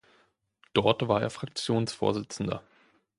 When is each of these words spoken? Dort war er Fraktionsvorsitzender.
Dort 0.73 1.07
war 1.07 1.21
er 1.21 1.29
Fraktionsvorsitzender. 1.29 2.63